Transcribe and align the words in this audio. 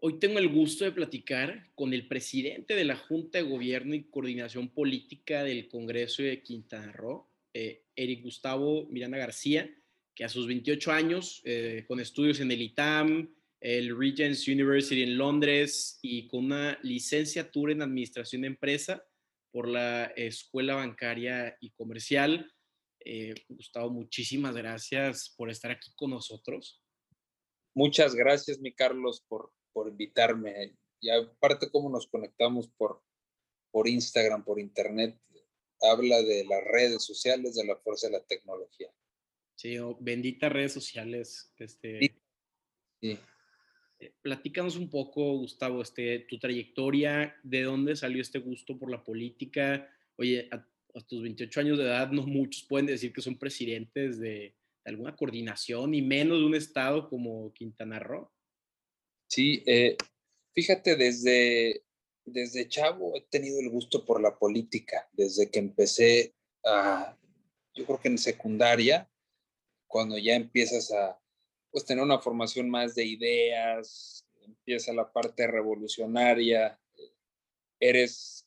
Hoy 0.00 0.20
tengo 0.20 0.38
el 0.38 0.48
gusto 0.48 0.84
de 0.84 0.92
platicar 0.92 1.72
con 1.74 1.92
el 1.92 2.06
presidente 2.06 2.74
de 2.74 2.84
la 2.84 2.96
Junta 2.96 3.38
de 3.38 3.44
Gobierno 3.44 3.94
y 3.96 4.04
Coordinación 4.04 4.68
Política 4.68 5.42
del 5.42 5.68
Congreso 5.68 6.22
de 6.22 6.40
Quintana 6.40 6.92
Roo, 6.92 7.28
eh, 7.52 7.84
Eric 7.96 8.22
Gustavo 8.22 8.86
Miranda 8.90 9.18
García, 9.18 9.68
que 10.14 10.24
a 10.24 10.28
sus 10.28 10.46
28 10.46 10.92
años, 10.92 11.42
eh, 11.44 11.84
con 11.88 11.98
estudios 11.98 12.38
en 12.38 12.52
el 12.52 12.62
ITAM, 12.62 13.34
el 13.60 13.98
Regents 13.98 14.46
University 14.46 15.02
en 15.02 15.18
Londres 15.18 15.98
y 16.00 16.28
con 16.28 16.44
una 16.44 16.78
licenciatura 16.82 17.72
en 17.72 17.82
Administración 17.82 18.42
de 18.42 18.48
Empresa 18.48 19.04
por 19.50 19.66
la 19.66 20.04
Escuela 20.16 20.76
Bancaria 20.76 21.56
y 21.60 21.70
Comercial. 21.70 22.52
Eh, 23.04 23.34
Gustavo, 23.48 23.90
muchísimas 23.90 24.54
gracias 24.54 25.34
por 25.36 25.50
estar 25.50 25.72
aquí 25.72 25.90
con 25.96 26.10
nosotros. 26.10 26.84
Muchas 27.74 28.14
gracias, 28.14 28.60
mi 28.60 28.72
Carlos, 28.72 29.24
por, 29.28 29.52
por 29.78 29.88
invitarme. 29.88 30.74
Y 31.00 31.08
aparte, 31.08 31.70
cómo 31.70 31.88
nos 31.88 32.08
conectamos 32.08 32.66
por, 32.66 33.00
por 33.70 33.86
Instagram, 33.86 34.44
por 34.44 34.58
Internet, 34.58 35.16
habla 35.80 36.20
de 36.20 36.44
las 36.44 36.64
redes 36.64 37.04
sociales, 37.04 37.54
de 37.54 37.64
la 37.64 37.76
fuerza 37.76 38.08
de 38.08 38.14
la 38.14 38.24
tecnología. 38.24 38.92
Sí, 39.54 39.78
oh, 39.78 39.96
benditas 40.00 40.50
redes 40.50 40.72
sociales. 40.72 41.52
Este, 41.58 42.12
sí. 43.00 43.18
Eh, 44.00 44.12
platícanos 44.20 44.74
un 44.74 44.90
poco, 44.90 45.38
Gustavo, 45.38 45.80
este, 45.80 46.26
tu 46.28 46.40
trayectoria, 46.40 47.36
de 47.44 47.62
dónde 47.62 47.94
salió 47.94 48.20
este 48.20 48.40
gusto 48.40 48.76
por 48.80 48.90
la 48.90 49.04
política. 49.04 49.88
Oye, 50.16 50.48
a, 50.50 50.66
tus 51.06 51.22
28 51.22 51.60
años 51.60 51.78
de 51.78 51.84
edad, 51.84 52.10
no 52.10 52.26
muchos 52.26 52.64
pueden 52.64 52.86
decir 52.86 53.12
que 53.12 53.22
son 53.22 53.38
presidentes 53.38 54.18
de, 54.18 54.56
alguna 54.84 55.14
coordinación 55.14 55.94
y 55.94 56.02
menos 56.02 56.38
de 56.38 56.46
un 56.46 56.56
estado 56.56 57.08
como 57.08 57.52
Quintana 57.52 58.00
Roo. 58.00 58.32
Sí, 59.28 59.62
eh, 59.66 59.96
fíjate, 60.54 60.96
desde, 60.96 61.84
desde 62.24 62.68
chavo 62.68 63.14
he 63.14 63.20
tenido 63.30 63.60
el 63.60 63.68
gusto 63.68 64.04
por 64.04 64.22
la 64.22 64.38
política, 64.38 65.06
desde 65.12 65.50
que 65.50 65.58
empecé 65.58 66.34
a, 66.64 67.14
yo 67.74 67.84
creo 67.84 68.00
que 68.00 68.08
en 68.08 68.18
secundaria, 68.18 69.10
cuando 69.86 70.16
ya 70.16 70.34
empiezas 70.34 70.90
a 70.92 71.20
pues, 71.70 71.84
tener 71.84 72.02
una 72.02 72.20
formación 72.20 72.70
más 72.70 72.94
de 72.94 73.04
ideas, 73.04 74.26
empieza 74.40 74.94
la 74.94 75.12
parte 75.12 75.46
revolucionaria, 75.46 76.80
eres 77.78 78.46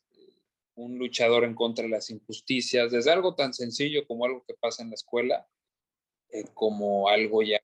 un 0.74 0.98
luchador 0.98 1.44
en 1.44 1.54
contra 1.54 1.84
de 1.84 1.90
las 1.90 2.10
injusticias, 2.10 2.90
desde 2.90 3.12
algo 3.12 3.36
tan 3.36 3.54
sencillo 3.54 4.04
como 4.06 4.24
algo 4.24 4.44
que 4.44 4.54
pasa 4.54 4.82
en 4.82 4.90
la 4.90 4.94
escuela, 4.94 5.48
eh, 6.30 6.44
como 6.54 7.08
algo 7.08 7.42
ya 7.42 7.60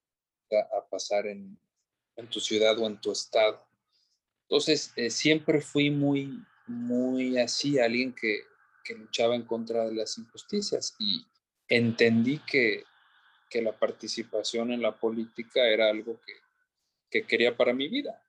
a 0.53 0.89
pasar 0.89 1.27
en, 1.27 1.59
en 2.19 2.29
tu 2.29 2.41
ciudad 2.41 2.79
o 2.79 2.87
en 2.87 3.01
tu 3.01 3.13
estado. 3.13 3.65
Entonces, 4.43 4.93
eh, 4.97 5.09
siempre 5.09 5.61
fui 5.61 5.91
muy, 5.91 6.43
muy 6.67 7.39
así, 7.39 7.79
alguien 7.79 8.13
que, 8.13 8.41
que, 8.85 8.95
luchaba 8.95 9.35
en 9.35 9.45
contra 9.45 9.87
de 9.87 9.95
las 9.95 10.19
injusticias 10.19 10.97
y 10.99 11.25
entendí 11.69 12.41
que, 12.41 12.85
que 13.49 13.63
la 13.63 13.79
participación 13.79 14.73
en 14.73 14.83
la 14.83 14.99
política 14.99 15.67
era 15.67 15.89
algo 15.89 16.21
que, 16.21 16.33
que 17.11 17.27
quería 17.27 17.57
para 17.57 17.73
mi 17.73 17.89
vida. 17.89 18.23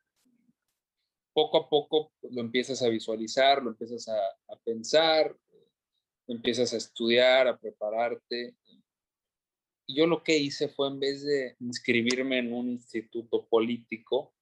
Poco 1.34 1.58
a 1.58 1.70
poco 1.70 2.12
lo 2.30 2.42
empiezas 2.42 2.82
a 2.84 2.90
visualizar, 2.90 3.64
lo 3.64 3.72
empiezas 3.72 4.08
a, 4.08 4.18
a 4.54 4.60
pensar, 4.64 5.36
empiezas 6.28 6.74
a 6.74 6.78
estudiar, 6.78 7.48
a 7.48 7.58
prepararte. 7.58 8.56
Yo 9.92 10.06
lo 10.06 10.24
que 10.24 10.38
hice 10.38 10.70
fue 10.70 10.88
en 10.88 11.00
vez 11.00 11.24
de 11.24 11.56
inscribirme 11.60 12.38
en 12.38 12.54
un 12.54 12.70
instituto 12.70 13.48
político, 13.48 14.34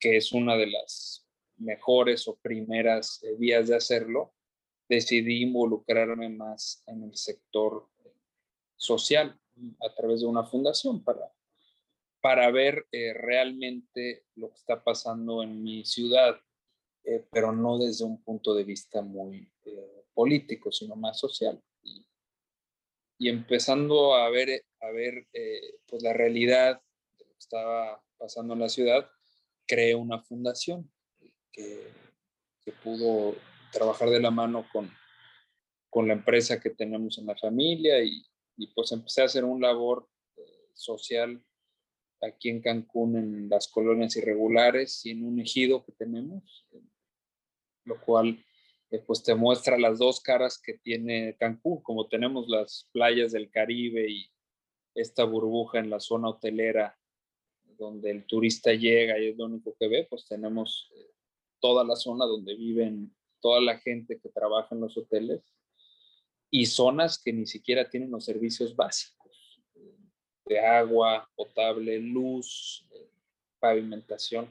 que 0.00 0.16
es 0.16 0.32
una 0.32 0.56
de 0.56 0.68
las 0.68 1.26
mejores 1.58 2.26
o 2.26 2.36
primeras 2.36 3.22
eh, 3.22 3.36
vías 3.38 3.68
de 3.68 3.76
hacerlo, 3.76 4.32
decidí 4.88 5.42
involucrarme 5.42 6.28
más 6.30 6.82
en 6.86 7.04
el 7.04 7.16
sector 7.16 7.88
eh, 8.04 8.12
social 8.76 9.38
a 9.80 9.94
través 9.94 10.20
de 10.20 10.26
una 10.26 10.44
fundación 10.44 11.04
para, 11.04 11.30
para 12.20 12.50
ver 12.50 12.86
eh, 12.90 13.12
realmente 13.12 14.24
lo 14.36 14.48
que 14.48 14.56
está 14.56 14.82
pasando 14.82 15.42
en 15.42 15.62
mi 15.62 15.84
ciudad, 15.84 16.40
pero 17.32 17.50
no 17.50 17.78
desde 17.78 18.04
un 18.04 18.22
punto 18.22 18.54
de 18.54 18.62
vista 18.62 19.00
muy 19.00 19.50
político, 20.12 20.70
sino 20.70 20.94
más 20.96 21.18
social. 21.18 21.60
Y, 23.20 23.28
empezando 23.28 24.14
a 24.14 24.30
ver, 24.30 24.64
a 24.80 24.90
ver 24.90 25.28
pues 25.86 26.02
la 26.02 26.12
realidad 26.12 26.82
de 27.18 27.24
lo 27.26 27.32
que 27.32 27.38
estaba 27.38 28.02
pasando 28.18 28.54
en 28.54 28.60
la 28.60 28.68
ciudad, 28.68 29.08
creé 29.66 29.94
una 29.94 30.20
fundación 30.22 30.90
que, 31.52 31.92
que, 32.64 32.72
pudo 32.84 33.36
trabajar 33.72 34.08
de 34.10 34.20
la 34.20 34.30
mano 34.30 34.64
con, 34.72 34.90
con 35.88 36.06
la 36.06 36.14
empresa 36.14 36.60
que 36.60 36.70
tenemos 36.70 37.18
en 37.18 37.26
la 37.26 37.36
familia 37.36 38.02
y, 38.02 38.24
y 38.56 38.68
pues 38.68 38.92
empecé 38.92 39.22
a 39.22 39.24
hacer 39.24 39.44
un 39.44 39.60
labor 39.60 40.08
eh, 40.36 40.70
social 40.74 41.42
aquí 42.20 42.50
en 42.50 42.60
Cancún 42.60 43.16
en 43.16 43.48
las 43.48 43.68
colonias 43.68 44.16
irregulares 44.16 45.04
y 45.06 45.10
en 45.10 45.24
un 45.24 45.40
ejido 45.40 45.84
que 45.84 45.92
tenemos, 45.92 46.66
lo 47.84 48.00
cual 48.00 48.44
eh, 48.90 49.02
pues 49.06 49.22
te 49.22 49.34
muestra 49.34 49.78
las 49.78 49.98
dos 49.98 50.20
caras 50.20 50.60
que 50.60 50.74
tiene 50.74 51.36
Cancún, 51.38 51.82
como 51.82 52.08
tenemos 52.08 52.48
las 52.48 52.88
playas 52.92 53.32
del 53.32 53.50
Caribe 53.50 54.10
y 54.10 54.30
esta 54.94 55.24
burbuja 55.24 55.78
en 55.78 55.90
la 55.90 56.00
zona 56.00 56.28
hotelera 56.28 56.96
donde 57.78 58.10
el 58.10 58.26
turista 58.26 58.72
llega 58.72 59.18
y 59.18 59.28
es 59.28 59.36
lo 59.38 59.46
único 59.46 59.74
que 59.78 59.88
ve, 59.88 60.06
pues 60.08 60.26
tenemos 60.26 60.90
eh, 60.94 61.10
toda 61.60 61.84
la 61.84 61.96
zona 61.96 62.26
donde 62.26 62.54
viven 62.54 63.14
toda 63.40 63.60
la 63.60 63.78
gente 63.78 64.20
que 64.20 64.28
trabaja 64.28 64.74
en 64.74 64.82
los 64.82 64.96
hoteles 64.98 65.40
y 66.50 66.66
zonas 66.66 67.22
que 67.22 67.32
ni 67.32 67.46
siquiera 67.46 67.88
tienen 67.88 68.10
los 68.10 68.24
servicios 68.24 68.76
básicos 68.76 69.20
de 70.44 70.58
agua 70.58 71.30
potable, 71.36 71.98
luz, 72.00 72.84
pavimentación. 73.60 74.48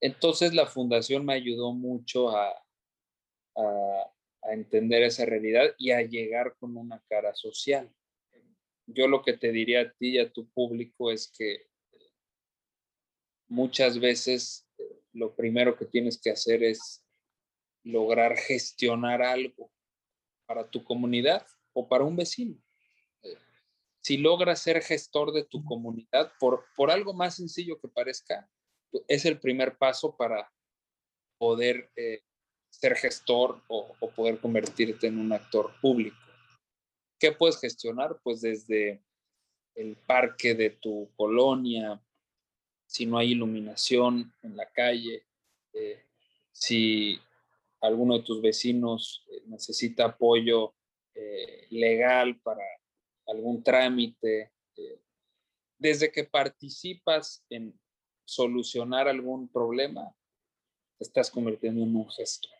Entonces 0.00 0.54
la 0.54 0.66
fundación 0.66 1.24
me 1.24 1.34
ayudó 1.34 1.72
mucho 1.72 2.30
a, 2.36 2.54
entender 4.50 5.02
esa 5.04 5.24
realidad 5.24 5.74
y 5.78 5.92
a 5.92 6.02
llegar 6.02 6.54
con 6.58 6.76
una 6.76 7.02
cara 7.08 7.34
social 7.34 7.90
yo 8.86 9.08
lo 9.08 9.22
que 9.22 9.34
te 9.34 9.52
diría 9.52 9.82
a 9.82 9.92
ti 9.92 10.10
y 10.10 10.18
a 10.18 10.30
tu 10.30 10.48
público 10.50 11.10
es 11.10 11.30
que 11.36 11.68
muchas 13.48 13.98
veces 13.98 14.68
lo 15.12 15.34
primero 15.34 15.76
que 15.76 15.86
tienes 15.86 16.20
que 16.20 16.30
hacer 16.30 16.62
es 16.62 17.04
lograr 17.82 18.36
gestionar 18.36 19.22
algo 19.22 19.70
para 20.46 20.68
tu 20.68 20.82
comunidad 20.84 21.46
o 21.72 21.88
para 21.88 22.04
un 22.04 22.16
vecino. 22.16 22.56
Eh, 23.22 23.36
si 24.00 24.16
logras 24.16 24.60
ser 24.60 24.82
gestor 24.82 25.32
de 25.32 25.44
tu 25.44 25.64
comunidad, 25.64 26.32
por, 26.38 26.66
por 26.76 26.90
algo 26.90 27.14
más 27.14 27.36
sencillo 27.36 27.78
que 27.80 27.88
parezca, 27.88 28.48
es 29.08 29.24
el 29.24 29.38
primer 29.38 29.76
paso 29.76 30.16
para 30.16 30.52
poder 31.38 31.90
eh, 31.96 32.22
ser 32.70 32.96
gestor 32.96 33.62
o, 33.68 33.94
poder 34.14 34.38
convertirte 34.38 35.06
en 35.06 35.18
un 35.18 35.32
actor 35.32 35.72
público. 35.80 36.16
¿Qué 37.18 37.32
puedes 37.32 37.60
gestionar? 37.60 38.18
Pues 38.22 38.40
desde 38.40 39.02
el 39.74 39.96
parque 39.96 40.54
de 40.54 40.70
tu 40.70 41.10
colonia, 41.16 42.00
si 42.86 43.06
no 43.06 43.18
hay 43.18 43.32
iluminación 43.32 44.32
en 44.42 44.56
la 44.56 44.70
calle, 44.70 45.26
eh, 45.72 46.04
si 46.52 47.20
alguno 47.80 48.18
de 48.18 48.24
tus 48.24 48.40
vecinos 48.40 49.24
eh, 49.30 49.42
necesita 49.46 50.06
apoyo 50.06 50.74
legal 51.70 52.40
para 52.40 52.64
algún 53.28 53.62
trámite, 53.62 54.50
desde 55.78 56.10
que 56.10 56.24
participas 56.24 57.44
en 57.50 57.78
solucionar 58.24 59.08
algún 59.08 59.48
problema, 59.48 60.14
te 60.98 61.04
estás 61.04 61.30
convirtiendo 61.30 61.82
en 61.82 61.96
un 61.96 62.10
gestor. 62.10 62.52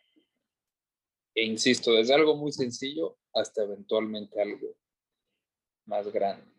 E 1.33 1.43
insisto, 1.43 1.91
desde 1.91 2.13
algo 2.13 2.35
muy 2.35 2.51
sencillo 2.51 3.17
hasta 3.33 3.63
eventualmente 3.63 4.41
algo 4.41 4.75
más 5.85 6.07
grande. 6.11 6.49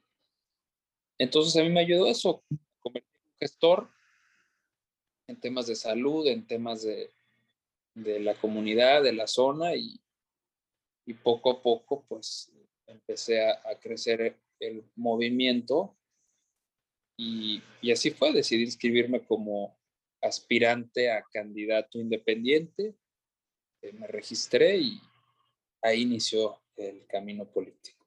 Entonces 1.18 1.56
a 1.56 1.64
mí 1.64 1.70
me 1.70 1.80
ayudó 1.80 2.06
eso, 2.06 2.44
convertirme 2.80 3.18
en 3.18 3.32
un 3.32 3.38
gestor 3.38 3.90
en 5.28 5.40
temas 5.40 5.66
de 5.66 5.74
salud, 5.74 6.26
en 6.26 6.46
temas 6.46 6.82
de, 6.82 7.10
de 7.94 8.20
la 8.20 8.34
comunidad, 8.34 9.02
de 9.02 9.12
la 9.12 9.26
zona 9.26 9.74
y, 9.74 10.00
poco 11.22 11.50
a 11.50 11.62
poco 11.62 12.04
pues 12.08 12.52
empecé 12.88 13.48
a 13.48 13.78
crecer 13.80 14.36
el 14.58 14.84
movimiento 14.96 15.96
y, 17.16 17.62
así 17.90 18.10
fue, 18.10 18.32
decidí 18.32 18.64
inscribirme 18.64 19.24
como 19.24 19.78
aspirante 20.20 21.10
a 21.10 21.22
candidato 21.32 21.98
independiente, 21.98 22.94
eh, 23.82 23.92
me 23.92 24.06
registré 24.06 24.78
y 24.78 25.00
ahí 25.82 26.02
inició 26.02 26.60
el 26.76 27.06
camino 27.06 27.46
político. 27.46 28.06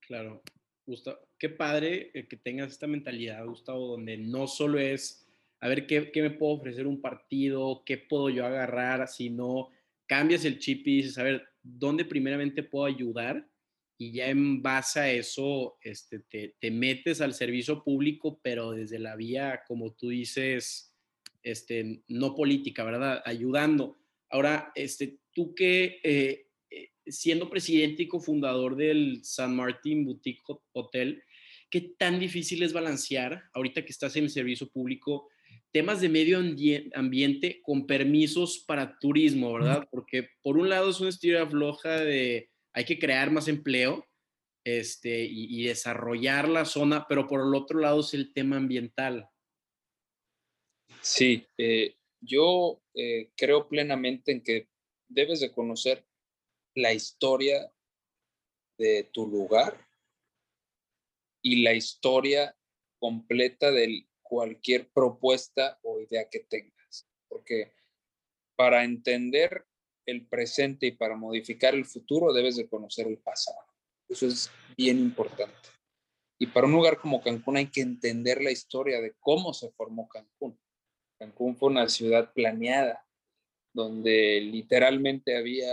Claro, 0.00 0.42
Gustavo, 0.86 1.18
qué 1.38 1.48
padre 1.48 2.10
eh, 2.14 2.26
que 2.26 2.36
tengas 2.36 2.72
esta 2.72 2.86
mentalidad, 2.86 3.44
Gustavo, 3.44 3.88
donde 3.88 4.16
no 4.16 4.46
solo 4.46 4.78
es 4.78 5.26
a 5.60 5.68
ver 5.68 5.86
qué, 5.86 6.10
qué 6.10 6.22
me 6.22 6.30
puedo 6.30 6.54
ofrecer 6.54 6.86
un 6.86 7.00
partido, 7.00 7.82
qué 7.84 7.98
puedo 7.98 8.30
yo 8.30 8.44
agarrar, 8.44 9.06
sino 9.08 9.70
cambias 10.06 10.44
el 10.44 10.58
chip 10.58 10.86
y 10.86 10.96
dices, 10.96 11.18
a 11.18 11.22
ver, 11.22 11.48
¿dónde 11.62 12.04
primeramente 12.04 12.62
puedo 12.62 12.84
ayudar? 12.84 13.48
Y 13.98 14.12
ya 14.12 14.28
en 14.28 14.62
base 14.62 15.00
a 15.00 15.12
eso 15.12 15.76
este, 15.82 16.20
te, 16.20 16.56
te 16.58 16.70
metes 16.70 17.20
al 17.20 17.34
servicio 17.34 17.84
público, 17.84 18.40
pero 18.42 18.72
desde 18.72 18.98
la 18.98 19.16
vía, 19.16 19.62
como 19.66 19.92
tú 19.92 20.08
dices, 20.08 20.92
este, 21.42 22.02
no 22.08 22.34
política, 22.34 22.84
¿verdad? 22.84 23.22
Ayudando. 23.24 23.98
Ahora, 24.30 24.72
este, 24.74 25.18
tú 25.32 25.54
que 25.54 26.00
eh, 26.02 26.46
eh, 26.70 26.90
siendo 27.06 27.50
presidente 27.50 28.04
y 28.04 28.08
cofundador 28.08 28.76
del 28.76 29.20
San 29.24 29.54
Martín 29.54 30.04
Boutique 30.04 30.42
Hotel, 30.72 31.22
¿qué 31.70 31.92
tan 31.98 32.18
difícil 32.18 32.62
es 32.62 32.72
balancear, 32.72 33.44
ahorita 33.52 33.84
que 33.84 33.92
estás 33.92 34.16
en 34.16 34.24
el 34.24 34.30
servicio 34.30 34.68
público, 34.68 35.28
temas 35.70 36.00
de 36.00 36.08
medio 36.08 36.38
ambiente 36.94 37.60
con 37.62 37.86
permisos 37.86 38.64
para 38.66 38.98
turismo, 38.98 39.54
¿verdad? 39.54 39.86
Porque 39.90 40.28
por 40.42 40.58
un 40.58 40.68
lado 40.68 40.90
es 40.90 41.00
una 41.00 41.08
historia 41.08 41.46
floja 41.46 42.00
de 42.00 42.50
hay 42.72 42.84
que 42.84 42.98
crear 42.98 43.30
más 43.30 43.48
empleo 43.48 44.06
este, 44.64 45.24
y, 45.24 45.64
desarrollar 45.64 46.48
la 46.48 46.64
zona, 46.64 47.06
pero 47.08 47.26
por 47.26 47.40
el 47.40 47.54
otro 47.54 47.80
lado 47.80 48.00
es 48.00 48.14
el 48.14 48.32
tema 48.32 48.56
ambiental. 48.56 49.28
Sí, 51.00 51.46
eh, 51.58 51.96
yo 52.20 52.80
eh, 52.94 53.32
creo 53.36 53.68
plenamente 53.68 54.30
en 54.30 54.42
que 54.42 54.68
debes 55.08 55.40
de 55.40 55.52
conocer 55.52 56.06
la 56.74 56.92
historia 56.92 57.72
de 58.78 59.10
tu 59.12 59.26
lugar 59.26 59.88
y 61.42 61.62
la 61.62 61.74
historia 61.74 62.56
completa 62.98 63.72
de 63.72 64.06
cualquier 64.22 64.88
propuesta 64.90 65.78
o 65.82 66.00
idea 66.00 66.28
que 66.30 66.40
tengas. 66.40 67.08
Porque 67.28 67.72
para 68.56 68.84
entender 68.84 69.66
el 70.06 70.26
presente 70.26 70.86
y 70.86 70.92
para 70.92 71.16
modificar 71.16 71.74
el 71.74 71.84
futuro 71.84 72.32
debes 72.32 72.56
de 72.56 72.68
conocer 72.68 73.06
el 73.06 73.18
pasado. 73.18 73.58
Eso 74.08 74.26
es 74.26 74.50
bien 74.76 74.98
importante. 74.98 75.68
Y 76.38 76.46
para 76.48 76.66
un 76.66 76.72
lugar 76.72 76.98
como 76.98 77.22
Cancún 77.22 77.56
hay 77.56 77.68
que 77.68 77.82
entender 77.82 78.42
la 78.42 78.50
historia 78.50 79.00
de 79.00 79.14
cómo 79.20 79.54
se 79.54 79.70
formó 79.70 80.08
Cancún. 80.08 80.58
Cancún 81.18 81.56
fue 81.56 81.70
una 81.70 81.88
ciudad 81.88 82.32
planeada, 82.32 83.06
donde 83.72 84.40
literalmente 84.40 85.36
había 85.36 85.72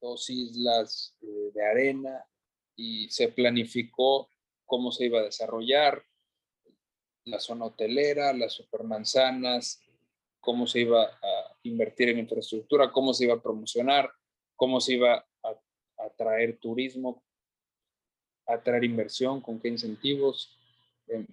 dos 0.00 0.30
islas 0.30 1.16
eh, 1.20 1.50
de 1.52 1.66
arena 1.66 2.24
y 2.76 3.10
se 3.10 3.28
planificó 3.28 4.30
cómo 4.64 4.92
se 4.92 5.06
iba 5.06 5.20
a 5.20 5.24
desarrollar 5.24 6.04
la 7.24 7.40
zona 7.40 7.66
hotelera, 7.66 8.32
las 8.32 8.52
supermanzanas, 8.52 9.82
cómo 10.40 10.66
se 10.66 10.80
iba 10.80 11.04
a 11.04 11.56
invertir 11.62 12.08
en 12.08 12.18
infraestructura, 12.18 12.90
cómo 12.90 13.12
se 13.14 13.24
iba 13.24 13.34
a 13.34 13.42
promocionar, 13.42 14.10
cómo 14.56 14.80
se 14.80 14.94
iba 14.94 15.26
a 15.42 15.60
atraer 15.98 16.58
turismo, 16.58 17.22
atraer 18.46 18.84
inversión, 18.84 19.40
con 19.40 19.60
qué 19.60 19.68
incentivos. 19.68 20.58
Em, 21.06 21.26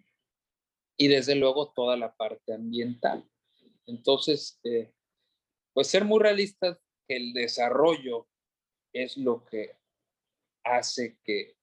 y 0.98 1.08
desde 1.08 1.36
luego 1.36 1.72
toda 1.72 1.96
la 1.96 2.14
parte 2.16 2.54
ambiental. 2.54 3.24
Entonces, 3.86 4.60
eh, 4.64 4.92
pues 5.74 5.88
ser 5.88 6.04
muy 6.04 6.20
realistas 6.20 6.80
el 7.08 7.34
desarrollo 7.34 8.28
es 8.94 9.16
lo 9.18 9.46
que 9.46 9.78
hace 10.64 11.18
que 11.24 11.56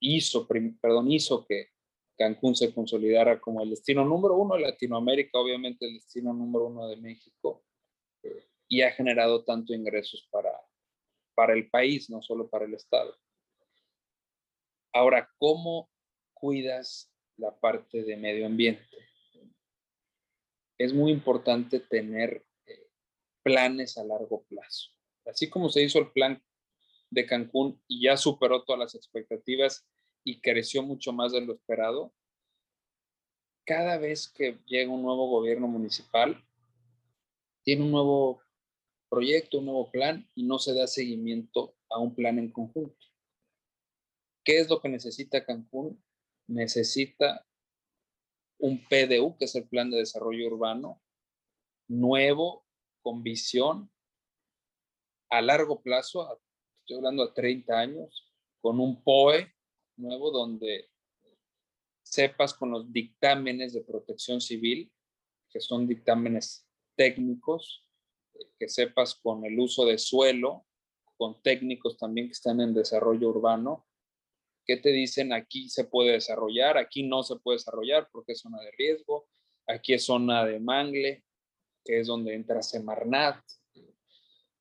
hizo, 0.00 0.48
perdón, 0.48 1.10
hizo 1.12 1.44
que 1.46 1.70
Cancún 2.18 2.56
se 2.56 2.74
consolidara 2.74 3.40
como 3.40 3.62
el 3.62 3.70
destino 3.70 4.04
número 4.04 4.34
uno 4.34 4.56
de 4.56 4.62
Latinoamérica, 4.62 5.38
obviamente 5.38 5.86
el 5.86 5.94
destino 5.94 6.32
número 6.34 6.66
uno 6.66 6.88
de 6.88 6.96
México, 6.96 7.64
eh, 8.22 8.48
y 8.66 8.82
ha 8.82 8.90
generado 8.90 9.44
tanto 9.44 9.72
ingresos 9.72 10.28
para, 10.30 10.52
para 11.34 11.54
el 11.54 11.70
país, 11.70 12.10
no 12.10 12.20
solo 12.20 12.48
para 12.48 12.64
el 12.64 12.74
Estado. 12.74 13.16
Ahora, 14.92 15.30
¿cómo 15.38 15.88
cuidas 16.34 17.12
la 17.38 17.58
parte 17.58 18.02
de 18.04 18.16
medio 18.16 18.46
ambiente. 18.46 18.84
Es 20.76 20.92
muy 20.92 21.10
importante 21.10 21.80
tener 21.80 22.44
eh, 22.66 22.90
planes 23.42 23.96
a 23.98 24.04
largo 24.04 24.44
plazo. 24.44 24.90
Así 25.24 25.48
como 25.48 25.68
se 25.68 25.82
hizo 25.82 25.98
el 25.98 26.10
plan 26.12 26.42
de 27.10 27.26
Cancún 27.26 27.82
y 27.88 28.04
ya 28.04 28.16
superó 28.16 28.64
todas 28.64 28.78
las 28.78 28.94
expectativas 28.94 29.86
y 30.28 30.40
creció 30.40 30.82
mucho 30.82 31.10
más 31.10 31.32
de 31.32 31.40
lo 31.40 31.54
esperado, 31.54 32.12
cada 33.64 33.96
vez 33.96 34.28
que 34.28 34.58
llega 34.66 34.92
un 34.92 35.02
nuevo 35.02 35.26
gobierno 35.30 35.66
municipal, 35.66 36.44
tiene 37.62 37.84
un 37.84 37.90
nuevo 37.90 38.42
proyecto, 39.08 39.58
un 39.58 39.64
nuevo 39.64 39.90
plan 39.90 40.28
y 40.34 40.42
no 40.42 40.58
se 40.58 40.74
da 40.74 40.86
seguimiento 40.86 41.76
a 41.88 41.98
un 41.98 42.14
plan 42.14 42.38
en 42.38 42.50
conjunto. 42.50 43.06
¿Qué 44.44 44.58
es 44.58 44.68
lo 44.68 44.82
que 44.82 44.90
necesita 44.90 45.44
Cancún? 45.44 46.02
necesita 46.46 47.46
un 48.58 48.82
PDU, 48.88 49.36
que 49.38 49.44
es 49.44 49.54
el 49.54 49.68
Plan 49.68 49.90
de 49.90 49.98
Desarrollo 49.98 50.46
Urbano, 50.46 51.00
nuevo, 51.88 52.66
con 53.02 53.22
visión 53.22 53.90
a 55.30 55.42
largo 55.42 55.82
plazo, 55.82 56.40
estoy 56.80 56.96
hablando 56.96 57.26
de 57.26 57.32
30 57.34 57.78
años, 57.78 58.32
con 58.60 58.80
un 58.80 59.02
POE 59.02 59.54
nuevo 59.98 60.30
donde 60.30 60.88
sepas 62.02 62.54
con 62.54 62.70
los 62.70 62.92
dictámenes 62.92 63.72
de 63.74 63.82
protección 63.82 64.40
civil, 64.40 64.90
que 65.50 65.60
son 65.60 65.86
dictámenes 65.86 66.66
técnicos, 66.96 67.84
que 68.58 68.68
sepas 68.68 69.14
con 69.14 69.44
el 69.44 69.58
uso 69.58 69.84
de 69.84 69.98
suelo, 69.98 70.66
con 71.16 71.42
técnicos 71.42 71.98
también 71.98 72.28
que 72.28 72.32
están 72.32 72.60
en 72.60 72.74
desarrollo 72.74 73.28
urbano, 73.28 73.88
¿Qué 74.68 74.76
te 74.76 74.90
dicen 74.90 75.32
aquí 75.32 75.70
se 75.70 75.84
puede 75.84 76.12
desarrollar, 76.12 76.76
aquí 76.76 77.02
no 77.02 77.22
se 77.22 77.36
puede 77.36 77.56
desarrollar 77.56 78.06
porque 78.12 78.32
es 78.32 78.40
zona 78.40 78.60
de 78.60 78.70
riesgo, 78.72 79.26
aquí 79.66 79.94
es 79.94 80.04
zona 80.04 80.44
de 80.44 80.60
mangle, 80.60 81.24
que 81.82 82.00
es 82.00 82.06
donde 82.06 82.34
entra 82.34 82.60
Semarnat. 82.60 83.42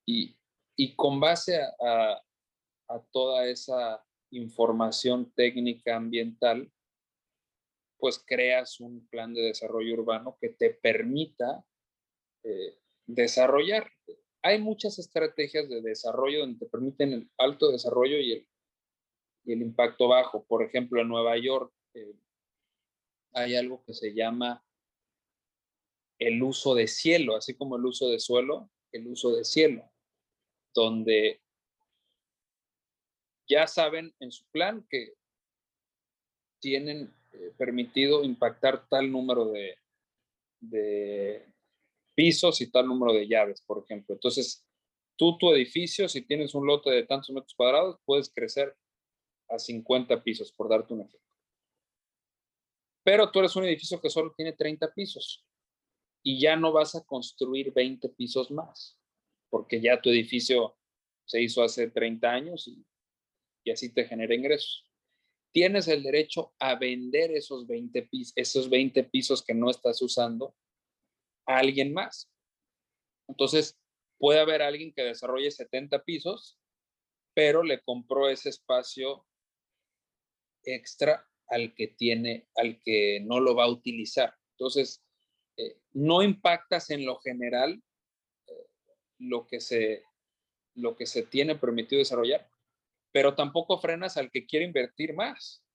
Y, 0.05 0.39
y 0.77 0.95
con 0.95 1.19
base 1.19 1.59
a, 1.61 2.23
a, 2.87 2.99
toda 3.11 3.47
esa 3.47 4.01
información 4.31 5.31
técnica 5.35 5.95
ambiental, 5.95 6.71
pues 7.97 8.23
creas 8.25 8.79
un 8.79 9.07
plan 9.07 9.33
de 9.33 9.41
desarrollo 9.41 9.93
urbano 9.93 10.37
que 10.39 10.49
te 10.49 10.71
permita 10.71 11.65
eh, 12.43 12.77
desarrollar. 13.05 13.91
Hay 14.43 14.61
muchas 14.61 14.99
estrategias 14.99 15.67
de 15.67 15.81
desarrollo 15.81 16.41
donde 16.41 16.59
te 16.59 16.65
permiten 16.67 17.13
el 17.13 17.31
alto 17.37 17.71
desarrollo 17.71 18.17
y 18.17 18.33
el 18.33 18.47
y 19.47 19.53
el 19.53 19.61
impacto 19.61 20.09
bajo. 20.09 20.45
Por 20.45 20.61
ejemplo, 20.61 21.01
en 21.01 21.07
Nueva 21.07 21.37
York 21.37 21.73
eh, 21.93 22.13
hay 23.33 23.55
algo 23.55 23.83
que 23.85 23.93
se 23.93 24.13
llama 24.13 24.63
el 26.19 26.43
uso 26.43 26.75
de 26.75 26.87
cielo, 26.87 27.35
así 27.35 27.55
como 27.55 27.77
el 27.77 27.85
uso 27.85 28.09
de 28.09 28.19
suelo, 28.19 28.69
el 28.91 29.07
uso 29.07 29.33
de 29.33 29.45
cielo, 29.45 29.89
donde 30.73 31.41
ya 33.47 33.67
saben 33.67 34.13
en 34.19 34.31
su 34.31 34.45
plan 34.51 34.85
que 34.89 35.13
tienen 36.59 37.13
eh, 37.33 37.53
permitido 37.57 38.23
impactar 38.23 38.87
tal 38.89 39.11
número 39.11 39.45
de, 39.45 39.77
de 40.59 41.45
pisos 42.15 42.61
y 42.61 42.71
tal 42.71 42.87
número 42.87 43.13
de 43.13 43.27
llaves, 43.27 43.61
por 43.61 43.83
ejemplo. 43.83 44.15
Entonces, 44.15 44.65
tú, 45.15 45.37
tu 45.37 45.53
edificio, 45.53 46.09
si 46.09 46.21
tienes 46.21 46.55
un 46.55 46.65
lote 46.65 46.89
de 46.89 47.05
tantos 47.05 47.29
metros 47.29 47.53
cuadrados, 47.55 47.99
puedes 48.05 48.29
crecer 48.33 48.75
a 49.49 49.59
50 49.59 50.23
pisos, 50.23 50.51
por 50.51 50.69
darte 50.69 50.93
un 50.93 51.01
ejemplo. 51.01 51.21
Pero 53.03 53.31
tú 53.31 53.39
eres 53.39 53.55
un 53.55 53.63
edificio 53.63 54.01
que 54.01 54.09
solo 54.09 54.33
tiene 54.35 54.53
30 54.53 54.93
pisos 54.93 55.45
y 56.23 56.41
ya 56.41 56.55
no 56.57 56.73
vas 56.73 56.95
a 56.95 57.05
construir 57.05 57.71
20 57.71 58.09
pisos 58.09 58.51
más, 58.51 58.99
porque 59.49 59.79
ya 59.79 60.01
tu 60.01 60.09
edificio 60.09 60.75
se 61.25 61.41
hizo 61.41 61.63
hace 61.63 61.89
30 61.89 62.29
años 62.29 62.67
y, 62.67 62.85
y 63.67 63.71
así 63.71 63.89
te 63.93 64.05
genera 64.05 64.33
ingresos. 64.33 64.89
Tienes 65.51 65.89
el 65.89 66.01
derecho 66.01 66.53
a 66.57 66.75
vender 66.75 67.31
esos 67.31 67.67
20, 67.67 68.03
pisos, 68.03 68.33
esos 68.37 68.69
20 68.69 69.03
pisos 69.03 69.43
que 69.43 69.53
no 69.53 69.69
estás 69.69 70.01
usando 70.01 70.55
a 71.45 71.57
alguien 71.57 71.93
más. 71.93 72.31
Entonces, 73.27 73.77
puede 74.17 74.39
haber 74.39 74.61
alguien 74.61 74.93
que 74.93 75.03
desarrolle 75.03 75.51
70 75.51 76.01
pisos, 76.05 76.57
pero 77.33 77.61
le 77.61 77.81
compró 77.81 78.29
ese 78.29 78.47
espacio 78.47 79.27
extra 80.63 81.27
al 81.49 81.75
que 81.75 81.87
tiene, 81.87 82.47
al 82.55 82.79
que 82.81 83.19
no 83.19 83.41
lo 83.41 83.53
va 83.53 83.65
a 83.65 83.69
utilizar. 83.69 84.33
Entonces, 84.51 85.03
eh, 85.57 85.81
no 85.91 86.23
impactas 86.23 86.89
en 86.89 87.05
lo 87.05 87.17
general 87.17 87.83
eh, 88.47 88.67
lo, 89.17 89.45
que 89.45 89.59
se, 89.59 90.05
lo 90.73 90.95
que 90.95 91.05
se 91.05 91.23
tiene 91.23 91.55
permitido 91.55 91.99
desarrollar, 91.99 92.49
pero 93.17 93.33
tampoco 93.33 93.79
frenas 93.79 94.15
al 94.15 94.29
que 94.29 94.45
quiere 94.45 94.63
invertir 94.63 95.15
más. 95.15 95.65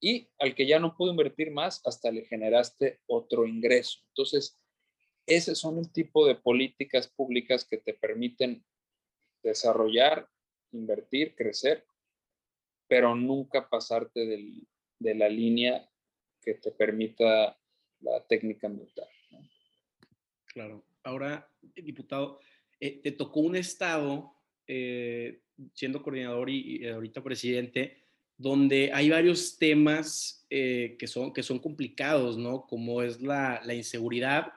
y 0.00 0.30
al 0.38 0.54
que 0.54 0.64
ya 0.64 0.78
no 0.78 0.96
pudo 0.96 1.10
invertir 1.10 1.50
más, 1.50 1.82
hasta 1.84 2.12
le 2.12 2.24
generaste 2.24 3.00
otro 3.08 3.46
ingreso. 3.46 3.98
Entonces, 4.10 4.56
ese 5.26 5.56
son 5.56 5.78
el 5.78 5.90
tipo 5.90 6.24
de 6.24 6.36
políticas 6.36 7.08
públicas 7.08 7.64
que 7.64 7.78
te 7.78 7.94
permiten 7.94 8.64
desarrollar, 9.42 10.30
invertir, 10.70 11.34
crecer, 11.34 11.84
pero 12.86 13.16
nunca 13.16 13.68
pasarte 13.68 14.20
de 15.00 15.14
la 15.16 15.28
línea 15.28 15.90
que 16.40 16.54
te 16.54 16.70
permita 16.70 17.58
la 17.98 18.24
técnica 18.28 18.68
militar. 18.68 19.08
Claro. 20.44 20.86
Ahora, 21.02 21.50
diputado, 21.74 22.38
eh, 22.78 23.00
te 23.02 23.10
tocó 23.10 23.40
un 23.40 23.56
estado, 23.56 24.36
eh, 24.68 25.42
siendo 25.74 26.02
coordinador 26.02 26.50
y, 26.50 26.86
ahorita 26.86 27.22
presidente, 27.22 27.98
donde 28.36 28.90
hay 28.92 29.10
varios 29.10 29.58
temas 29.58 30.46
eh, 30.50 30.96
que, 30.98 31.06
son, 31.06 31.32
que 31.32 31.42
son 31.42 31.58
complicados, 31.58 32.36
¿no? 32.36 32.66
Como 32.66 33.02
es 33.02 33.20
la, 33.20 33.62
la 33.64 33.74
inseguridad, 33.74 34.52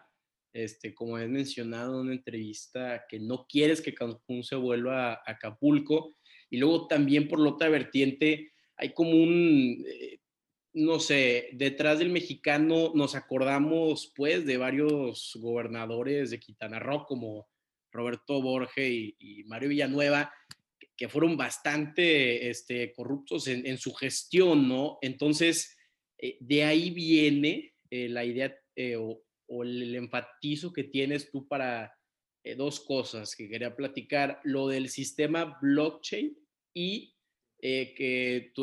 este, 0.54 0.94
como 0.94 1.16
has 1.16 1.30
mencionado 1.30 1.96
en 1.96 2.08
una 2.08 2.14
entrevista, 2.14 3.06
que 3.08 3.20
no 3.20 3.46
quieres 3.48 3.82
que 3.82 3.94
Cancún 3.94 4.44
se 4.44 4.56
vuelva 4.56 5.14
a 5.14 5.22
Acapulco. 5.26 6.16
Y 6.50 6.58
luego 6.58 6.88
también 6.88 7.28
por 7.28 7.40
la 7.40 7.50
otra 7.50 7.70
vertiente 7.70 8.52
hay 8.76 8.94
como 8.94 9.12
un, 9.12 9.86
eh, 9.88 10.20
no 10.74 11.00
sé, 11.00 11.50
detrás 11.54 12.00
del 12.00 12.10
mexicano 12.10 12.92
nos 12.96 13.16
acordamos 13.16 14.14
pues 14.16 14.46
de 14.46 14.58
varios 14.58 15.38
gobernadores 15.42 16.32
de 16.32 16.40
Quintana 16.40 16.80
Roo 16.80 17.06
como 17.06 17.48
Roberto 17.92 18.42
Borge 18.42 19.16
y, 19.20 19.44
Mario 19.46 19.70
Villanueva, 19.70 20.32
que 21.00 21.08
fueron 21.08 21.38
bastante 21.38 22.50
este, 22.50 22.92
corruptos 22.92 23.48
en, 23.48 23.78
su 23.78 23.94
gestión, 23.94 24.68
¿no? 24.68 25.00
Entonces, 25.02 25.78
eh, 26.18 26.38
de 26.42 26.66
ahí 26.66 26.92
viene 26.92 27.74
eh, 27.90 28.10
la 28.10 28.26
idea 28.26 28.54
o, 28.98 29.24
o 29.48 29.64
el 29.64 29.96
enfatizo 29.96 30.74
que 30.74 30.84
tienes 30.84 31.32
tú 31.32 31.48
para 31.48 31.92
eh, 32.44 32.56
dos 32.56 32.80
cosas 32.80 33.36
que 33.36 33.50
quería 33.50 33.76
platicar, 33.76 34.40
lo 34.44 34.68
del 34.68 34.90
sistema 34.90 35.58
blockchain 35.62 36.38
y 36.74 37.16
eh, 37.62 37.94
que 37.96 38.54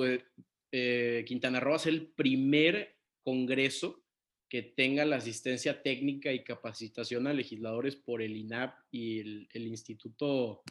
eh, 0.73 1.25
Quintana 1.27 1.61
Roo 1.61 1.77
es 1.77 1.87
el 1.87 2.09
primer 2.13 2.97
congreso 3.23 4.03
que 4.49 4.63
tenga 4.63 5.05
la 5.05 5.17
asistencia 5.17 5.83
técnica 5.83 6.33
y 6.33 6.45
capacitación 6.45 7.27
a 7.27 7.35
legisladores 7.35 7.97
por 7.97 8.23
el 8.23 8.37
INAP 8.37 8.79
y 8.91 9.47
el 9.51 9.67
Instituto 9.67 10.63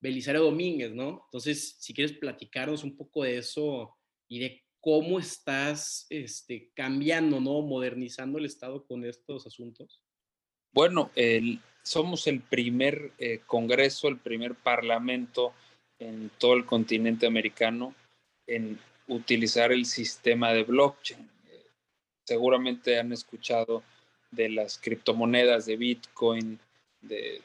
Belisario 0.00 0.42
Domínguez, 0.42 0.92
¿no? 0.92 1.22
Entonces, 1.26 1.76
si 1.78 1.92
quieres 1.92 2.16
platicarnos 2.16 2.84
un 2.84 2.96
poco 2.96 3.24
de 3.24 3.38
eso 3.38 3.96
y 4.28 4.38
de 4.38 4.62
cómo 4.80 5.18
estás 5.18 6.06
este, 6.08 6.70
cambiando, 6.74 7.40
¿no? 7.40 7.62
Modernizando 7.62 8.38
el 8.38 8.44
Estado 8.46 8.84
con 8.84 9.04
estos 9.04 9.46
asuntos. 9.46 10.02
Bueno, 10.72 11.10
somos 11.82 12.26
el 12.26 12.40
primer 12.40 13.12
eh, 13.18 13.40
Congreso, 13.46 14.08
el 14.08 14.18
primer 14.18 14.54
Parlamento 14.54 15.52
en 15.98 16.30
todo 16.38 16.54
el 16.54 16.64
continente 16.64 17.26
americano 17.26 17.94
en 18.46 18.78
utilizar 19.08 19.72
el 19.72 19.84
sistema 19.84 20.52
de 20.52 20.62
blockchain. 20.62 21.28
seguramente 22.24 22.98
han 22.98 23.12
escuchado 23.12 23.82
de 24.30 24.50
las 24.50 24.78
criptomonedas, 24.78 25.66
de 25.66 25.76
Bitcoin, 25.76 26.58
de 27.00 27.40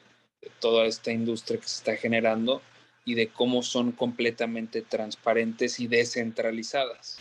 toda 0.60 0.86
esta 0.86 1.12
industria 1.12 1.60
que 1.60 1.68
se 1.68 1.76
está 1.76 1.96
generando 1.96 2.62
y 3.04 3.14
de 3.14 3.28
cómo 3.28 3.62
son 3.62 3.92
completamente 3.92 4.82
transparentes 4.82 5.78
y 5.80 5.86
descentralizadas. 5.86 7.18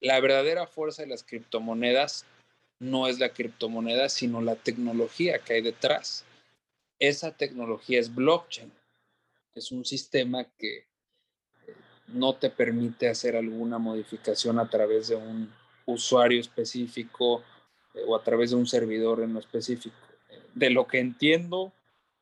La 0.00 0.20
verdadera 0.20 0.66
fuerza 0.66 1.02
de 1.02 1.08
las 1.08 1.24
criptomonedas 1.24 2.24
no 2.78 3.08
es 3.08 3.18
la 3.18 3.30
criptomoneda, 3.30 4.08
sino 4.08 4.40
la 4.40 4.54
tecnología 4.54 5.40
que 5.40 5.54
hay 5.54 5.62
detrás. 5.62 6.24
Esa 6.98 7.32
tecnología 7.32 7.98
es 7.98 8.14
blockchain. 8.14 8.72
Es 9.54 9.72
un 9.72 9.84
sistema 9.84 10.44
que 10.56 10.76
eh, 11.66 11.74
no 12.06 12.36
te 12.36 12.50
permite 12.50 13.08
hacer 13.08 13.36
alguna 13.36 13.78
modificación 13.78 14.58
a 14.58 14.70
través 14.70 15.08
de 15.08 15.16
un 15.16 15.52
usuario 15.86 16.40
específico 16.40 17.42
eh, 17.94 18.02
o 18.06 18.14
a 18.14 18.22
través 18.22 18.50
de 18.50 18.56
un 18.56 18.66
servidor 18.66 19.22
en 19.22 19.34
lo 19.34 19.40
específico. 19.40 19.96
De 20.54 20.70
lo 20.70 20.86
que 20.86 21.00
entiendo, 21.00 21.72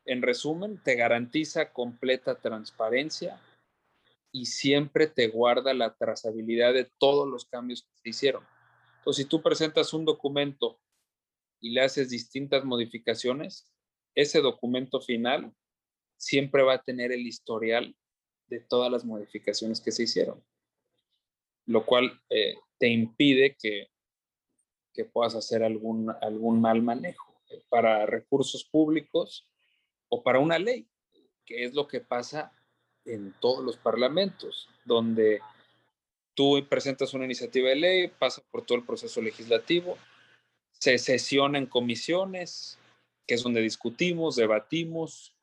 en 0.07 0.23
resumen, 0.23 0.81
te 0.83 0.95
garantiza 0.95 1.73
completa 1.73 2.41
transparencia 2.41 3.41
y 4.33 4.47
siempre 4.47 5.07
te 5.07 5.29
guarda 5.29 5.75
la 5.75 5.95
trazabilidad 5.97 6.73
de 6.73 6.91
todos 6.99 7.29
los 7.29 7.45
cambios 7.45 7.83
que 7.83 7.97
se 8.03 8.09
hicieron. 8.11 8.45
Entonces, 8.99 9.25
si 9.25 9.29
tú 9.29 9.43
presentas 9.43 9.93
un 9.93 10.05
documento 10.05 10.81
y 11.61 11.71
le 11.71 11.81
haces 11.81 12.11
distintas 12.11 12.65
modificaciones, 12.65 13.73
ese 14.15 14.41
documento 14.41 15.01
final 15.01 15.53
siempre 16.17 16.63
va 16.63 16.75
a 16.75 16.83
tener 16.83 17.13
el 17.13 17.27
historial 17.27 17.95
de 18.47 18.61
todas 18.61 18.91
las 18.91 19.05
modificaciones 19.05 19.81
que 19.81 19.93
se 19.93 20.05
hicieron, 20.05 20.43
lo 21.67 21.85
cual 21.85 22.21
eh, 22.31 22.55
te 22.79 22.89
impide 22.89 23.57
que, 23.59 23.89
que 24.95 25.05
puedas 25.05 25.35
hacer 25.35 25.65
algún, 25.65 26.11
algún 26.23 26.61
mal 26.61 26.83
manejo 26.83 27.43
para 27.69 28.07
recursos 28.07 28.65
públicos 28.65 29.49
o 30.09 30.23
para 30.23 30.39
una 30.39 30.59
ley, 30.59 30.89
que 31.45 31.65
es 31.65 31.75
lo 31.75 31.87
que 31.87 32.01
pasa 32.01 32.53
en 33.05 33.35
todos 33.41 33.65
los 33.65 33.77
parlamentos, 33.77 34.69
donde 34.85 35.41
tú 36.35 36.65
presentas 36.69 37.15
una 37.15 37.25
iniciativa 37.25 37.69
de 37.69 37.77
ley, 37.77 38.09
pasa 38.09 38.43
por 38.51 38.65
todo 38.65 38.79
el 38.79 38.85
proceso 38.85 39.23
legislativo, 39.23 39.97
se 40.73 40.99
sesiona 40.99 41.59
en 41.59 41.67
comisiones, 41.67 42.79
que 43.27 43.35
es 43.35 43.43
donde 43.43 43.63
discutimos, 43.63 44.37
debatimos. 44.37 45.35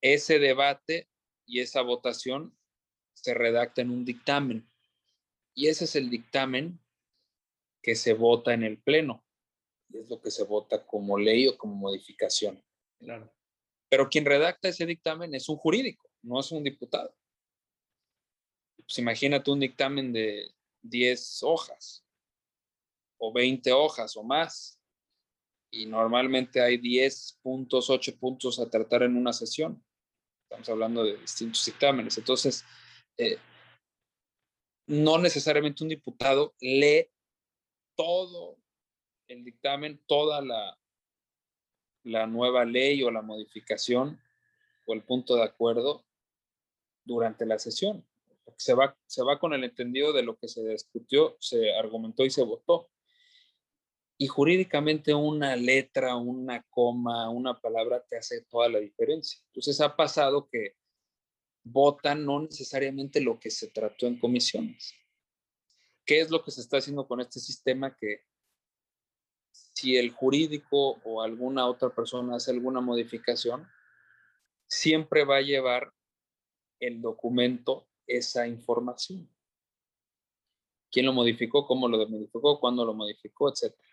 Ese 0.00 0.38
debate 0.38 1.08
y 1.46 1.60
esa 1.60 1.82
votación 1.82 2.56
se 3.12 3.34
redacta 3.34 3.82
en 3.82 3.90
un 3.90 4.04
dictamen. 4.04 4.68
Y 5.54 5.68
ese 5.68 5.84
es 5.84 5.96
el 5.96 6.10
dictamen 6.10 6.80
que 7.82 7.94
se 7.94 8.14
vota 8.14 8.54
en 8.54 8.64
el 8.64 8.78
Pleno. 8.78 9.24
Y 9.90 9.98
es 9.98 10.08
lo 10.08 10.20
que 10.20 10.30
se 10.30 10.44
vota 10.44 10.84
como 10.86 11.18
ley 11.18 11.46
o 11.46 11.56
como 11.56 11.74
modificación. 11.74 12.62
Claro. 12.98 13.32
Pero 13.88 14.08
quien 14.08 14.24
redacta 14.24 14.68
ese 14.68 14.86
dictamen 14.86 15.34
es 15.34 15.48
un 15.48 15.56
jurídico, 15.56 16.10
no 16.22 16.40
es 16.40 16.50
un 16.52 16.64
diputado. 16.64 17.14
Pues 18.76 18.98
imagínate 18.98 19.50
un 19.50 19.60
dictamen 19.60 20.12
de 20.12 20.54
10 20.82 21.42
hojas 21.42 22.04
o 23.18 23.32
20 23.32 23.72
hojas 23.72 24.16
o 24.16 24.22
más. 24.22 24.80
Y 25.70 25.86
normalmente 25.86 26.60
hay 26.60 26.76
10 26.76 27.40
puntos, 27.42 27.90
8 27.90 28.16
puntos 28.18 28.58
a 28.60 28.68
tratar 28.68 29.02
en 29.02 29.16
una 29.16 29.32
sesión. 29.32 29.82
Estamos 30.44 30.68
hablando 30.68 31.02
de 31.02 31.16
distintos 31.16 31.64
dictámenes. 31.64 32.16
Entonces, 32.18 32.64
eh, 33.18 33.38
no 34.86 35.18
necesariamente 35.18 35.82
un 35.82 35.88
diputado 35.88 36.54
lee 36.60 37.08
todo 37.96 38.58
el 39.28 39.44
dictamen, 39.44 40.00
toda 40.06 40.42
la, 40.42 40.78
la 42.04 42.26
nueva 42.26 42.64
ley 42.64 43.02
o 43.02 43.10
la 43.10 43.22
modificación 43.22 44.20
o 44.84 44.94
el 44.94 45.02
punto 45.02 45.36
de 45.36 45.42
acuerdo 45.42 46.04
durante 47.04 47.46
la 47.46 47.58
sesión. 47.58 48.06
Se 48.56 48.74
va, 48.74 48.96
se 49.06 49.22
va 49.22 49.38
con 49.38 49.54
el 49.54 49.64
entendido 49.64 50.12
de 50.12 50.22
lo 50.22 50.36
que 50.36 50.48
se 50.48 50.66
discutió, 50.68 51.36
se 51.40 51.74
argumentó 51.74 52.24
y 52.24 52.30
se 52.30 52.42
votó. 52.42 52.90
Y 54.16 54.28
jurídicamente 54.28 55.12
una 55.12 55.56
letra, 55.56 56.14
una 56.16 56.62
coma, 56.70 57.28
una 57.30 57.58
palabra 57.60 58.04
te 58.08 58.16
hace 58.16 58.42
toda 58.42 58.68
la 58.68 58.78
diferencia. 58.78 59.40
Entonces 59.46 59.80
ha 59.80 59.96
pasado 59.96 60.48
que 60.48 60.76
votan 61.64 62.24
no 62.24 62.42
necesariamente 62.42 63.20
lo 63.20 63.40
que 63.40 63.50
se 63.50 63.68
trató 63.68 64.06
en 64.06 64.18
comisiones. 64.18 64.94
¿Qué 66.04 66.20
es 66.20 66.30
lo 66.30 66.44
que 66.44 66.50
se 66.50 66.60
está 66.60 66.76
haciendo 66.76 67.08
con 67.08 67.20
este 67.20 67.40
sistema 67.40 67.96
que 67.96 68.24
si 69.74 69.96
el 69.96 70.12
jurídico 70.12 71.00
o 71.04 71.20
alguna 71.20 71.66
otra 71.66 71.90
persona 71.90 72.36
hace 72.36 72.52
alguna 72.52 72.80
modificación, 72.80 73.68
siempre 74.66 75.24
va 75.24 75.38
a 75.38 75.42
llevar 75.42 75.92
el 76.80 77.02
documento 77.02 77.88
esa 78.06 78.46
información. 78.46 79.28
¿Quién 80.90 81.06
lo 81.06 81.12
modificó? 81.12 81.66
¿Cómo 81.66 81.88
lo 81.88 82.08
modificó? 82.08 82.60
¿Cuándo 82.60 82.84
lo 82.84 82.94
modificó? 82.94 83.50
Etcétera. 83.50 83.88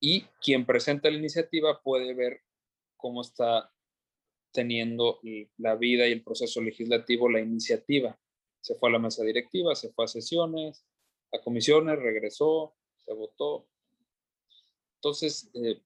Y 0.00 0.22
quien 0.42 0.66
presenta 0.66 1.10
la 1.10 1.16
iniciativa 1.16 1.80
puede 1.80 2.12
ver 2.12 2.42
cómo 2.96 3.20
está 3.22 3.72
teniendo 4.52 5.20
la 5.58 5.76
vida 5.76 6.08
y 6.08 6.12
el 6.12 6.24
proceso 6.24 6.60
legislativo 6.60 7.30
la 7.30 7.40
iniciativa. 7.40 8.18
Se 8.60 8.74
fue 8.74 8.88
a 8.88 8.92
la 8.92 8.98
mesa 8.98 9.22
directiva, 9.22 9.76
se 9.76 9.92
fue 9.92 10.06
a 10.06 10.08
sesiones, 10.08 10.84
a 11.32 11.40
comisiones, 11.40 11.98
regresó, 12.00 12.74
se 12.96 13.12
votó, 13.12 13.68
entonces, 15.06 15.48
eh, 15.54 15.80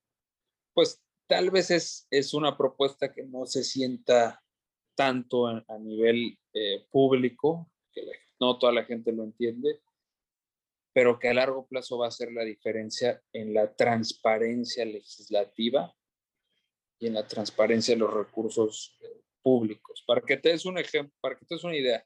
pues 0.72 0.98
tal 1.26 1.50
vez 1.50 1.70
es, 1.70 2.06
es 2.10 2.32
una 2.32 2.56
propuesta 2.56 3.12
que 3.12 3.22
no 3.22 3.44
se 3.44 3.62
sienta 3.64 4.42
tanto 4.94 5.46
a, 5.46 5.78
nivel 5.78 6.38
eh, 6.54 6.86
público, 6.90 7.70
que 7.92 8.00
no 8.40 8.58
toda 8.58 8.72
la 8.72 8.84
gente 8.84 9.12
lo 9.12 9.24
entiende, 9.24 9.82
pero 10.94 11.18
que 11.18 11.28
a 11.28 11.34
largo 11.34 11.66
plazo 11.66 11.98
va 11.98 12.06
a 12.06 12.10
ser 12.10 12.32
la 12.32 12.44
diferencia 12.44 13.22
en 13.34 13.52
la 13.52 13.74
transparencia 13.74 14.86
legislativa 14.86 15.94
y 16.98 17.08
en 17.08 17.14
la 17.14 17.28
transparencia 17.28 17.94
de 17.94 18.00
los 18.00 18.14
recursos 18.14 18.96
eh, 19.02 19.20
públicos. 19.42 20.02
Para 20.06 20.22
que 20.22 20.38
te 20.38 20.48
des 20.48 20.64
un 20.64 20.78
ejemplo, 20.78 21.14
para 21.20 21.36
que 21.36 21.44
te 21.44 21.56
des 21.56 21.64
una 21.64 21.76
idea, 21.76 22.02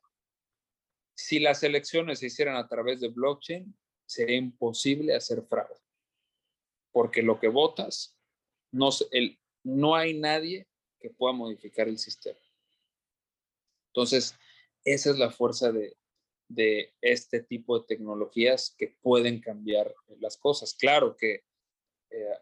si 1.14 1.38
las 1.38 1.62
elecciones 1.62 2.18
se 2.18 2.26
hicieran 2.26 2.56
a 2.56 2.66
través 2.66 3.00
de 3.00 3.09
blockchain, 3.09 3.73
sería 4.04 4.37
imposible 4.37 5.14
hacer 5.14 5.44
fraude, 5.49 5.83
porque 6.94 7.22
lo 7.22 7.40
que 7.40 7.48
votas, 7.48 8.16
no, 8.70 8.90
no 9.64 9.96
hay 9.96 10.16
nadie 10.16 10.68
que 11.00 11.10
pueda 11.10 11.34
modificar 11.34 11.88
el 11.88 11.98
sistema. 11.98 12.38
Entonces, 13.88 14.36
esa 14.84 15.10
es 15.10 15.18
la 15.18 15.32
fuerza 15.32 15.72
de, 15.72 15.96
de 16.48 16.94
este 17.00 17.42
tipo 17.42 17.76
de 17.76 17.86
tecnologías 17.86 18.76
que 18.78 18.96
pueden 19.02 19.40
cambiar 19.40 19.92
las 20.20 20.36
cosas. 20.36 20.72
Claro 20.72 21.16
que 21.16 21.44
eh, 22.10 22.38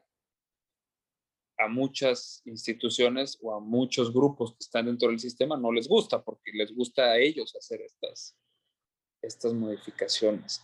a 1.56 1.68
muchas 1.68 2.42
instituciones 2.44 3.38
o 3.40 3.54
a 3.54 3.61
muchos 3.61 4.12
grupos 4.12 4.52
que 4.52 4.64
están 4.64 4.85
dentro 4.85 5.09
del 5.09 5.18
sistema 5.18 5.56
no 5.56 5.73
les 5.73 5.88
gusta 5.88 6.23
porque 6.23 6.52
les 6.52 6.75
gusta 6.75 7.04
a 7.04 7.18
ellos 7.18 7.56
hacer 7.56 7.80
estas, 7.80 8.37
estas 9.23 9.54
modificaciones. 9.54 10.62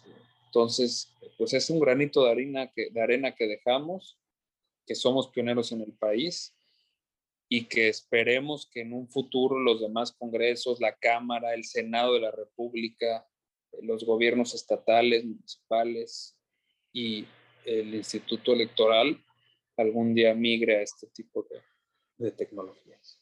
Entonces, 0.49 1.14
pues 1.37 1.52
es 1.52 1.69
un 1.69 1.78
granito 1.78 2.25
de 2.25 2.31
arena 2.31 3.35
que, 3.35 3.47
dejamos, 3.47 4.19
que 4.87 4.95
somos 4.95 5.28
pioneros 5.28 5.73
en 5.73 5.83
el 5.83 5.93
país 5.93 6.57
y 7.50 7.67
que 7.67 7.88
esperemos 7.88 8.67
que 8.67 8.81
en 8.81 8.95
un 8.95 9.09
futuro 9.09 9.59
los 9.59 9.83
demás 9.83 10.12
congresos, 10.12 10.81
la 10.81 10.97
Cámara, 10.97 11.52
el 11.52 11.64
Senado 11.64 12.14
de 12.14 12.21
la 12.21 12.31
República, 12.31 13.28
los 13.83 14.05
gobiernos 14.05 14.55
estatales, 14.55 15.26
municipales 15.26 16.38
y 16.95 17.26
el 17.67 17.95
Instituto 17.95 18.55
Electoral 18.55 19.23
algún 19.76 20.14
día 20.14 20.35
migre 20.35 20.78
a 20.78 20.83
este 20.83 21.09
tipo 21.09 21.47
de, 21.50 21.61
de 22.25 22.33
tecnologías. 22.33 23.21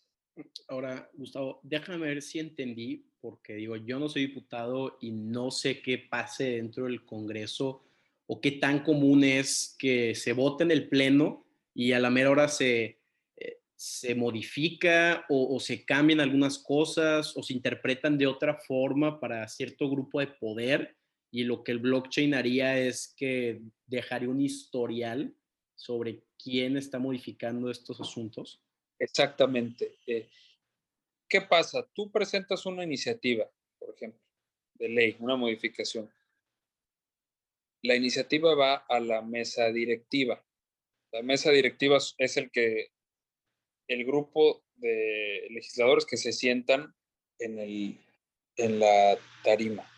Ahora, 0.68 1.10
Gustavo, 1.14 1.60
déjame 1.64 2.06
ver 2.06 2.22
si 2.22 2.38
entendí, 2.38 3.04
porque 3.26 3.54
digo, 3.54 3.74
yo 3.74 3.98
no 3.98 4.08
soy 4.08 4.28
diputado 4.28 4.98
y 5.00 5.10
no 5.10 5.50
sé 5.50 5.82
qué 5.82 5.98
pase 5.98 6.52
dentro 6.52 6.84
del 6.84 7.04
Congreso 7.04 7.82
o 8.28 8.40
qué 8.40 8.52
tan 8.52 8.84
común 8.84 9.24
es 9.24 9.74
que 9.80 10.14
se 10.14 10.32
vote 10.32 10.62
en 10.62 10.70
el 10.70 10.88
Pleno 10.88 11.44
y 11.74 11.90
a 11.90 11.98
la 11.98 12.08
mera 12.08 12.30
hora 12.30 12.46
se, 12.46 13.00
se 13.74 14.14
modifica 14.14 15.26
o, 15.28 15.58
se 15.58 15.84
cambian 15.84 16.20
algunas 16.20 16.58
cosas 16.58 17.36
o 17.36 17.42
se 17.42 17.52
interpretan 17.52 18.16
de 18.16 18.28
otra 18.28 18.54
forma 18.54 19.18
para 19.18 19.48
cierto 19.48 19.90
grupo 19.90 20.20
de 20.20 20.28
poder 20.28 20.96
y 21.32 21.42
lo 21.42 21.64
que 21.64 21.72
el 21.72 21.80
blockchain 21.80 22.32
haría 22.32 22.78
es 22.78 23.12
que 23.16 23.60
dejaría 23.86 24.28
un 24.28 24.40
historial 24.40 25.34
sobre 25.74 26.22
quién 26.42 26.76
está 26.76 27.00
modificando 27.00 27.70
estos 27.72 28.00
asuntos. 28.00 28.62
Exactamente. 29.00 29.98
Eh, 30.06 30.28
¿Qué 31.28 31.40
pasa? 31.40 31.86
Tú 31.94 32.10
presentas 32.10 32.66
una 32.66 32.84
iniciativa, 32.84 33.50
por 33.78 33.94
ejemplo, 33.94 34.22
de 34.74 34.88
ley, 34.88 35.16
una 35.18 35.36
modificación. 35.36 36.12
La 37.82 37.96
iniciativa 37.96 38.54
va 38.54 38.76
a 38.88 39.00
la 39.00 39.22
mesa 39.22 39.66
directiva. 39.72 40.44
La 41.12 41.22
mesa 41.22 41.50
directiva 41.50 41.98
es 42.18 42.36
el 42.36 42.50
que 42.50 42.92
el 43.88 44.04
grupo 44.04 44.64
de 44.76 45.46
legisladores 45.50 46.04
que 46.04 46.16
se 46.16 46.32
sientan 46.32 46.94
en, 47.38 47.58
el, 47.58 48.00
en 48.56 48.80
la 48.80 49.18
tarima. 49.42 49.90